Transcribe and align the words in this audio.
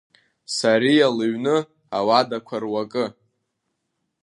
Сариа 0.55 1.07
лыҩны 1.17 1.57
ауадақәа 1.97 2.57
руакы. 2.61 3.05